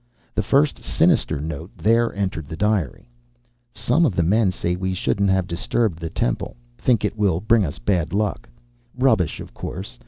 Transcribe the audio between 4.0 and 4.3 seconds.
of the